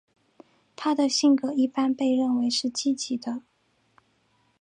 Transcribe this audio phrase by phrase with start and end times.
[0.75, 3.43] 她的性格一般被认为是积极的。